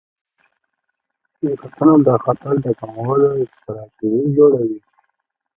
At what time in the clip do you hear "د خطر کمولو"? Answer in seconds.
2.07-3.31